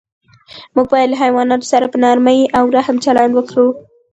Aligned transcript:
موږ 0.75 0.87
باید 0.93 1.09
له 1.11 1.17
حیواناتو 1.23 1.69
سره 1.73 1.85
په 1.91 1.97
نرمۍ 2.03 2.39
او 2.57 2.63
رحم 2.77 2.97
چلند 3.05 3.31
وکړو. 3.35 3.67